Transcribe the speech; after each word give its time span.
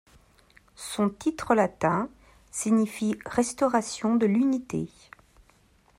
Son 0.75 1.11
titre 1.11 1.53
latin 1.53 2.09
signifie 2.51 3.19
Restauration 3.27 4.15
de 4.15 4.25
l'unité. 4.25 4.89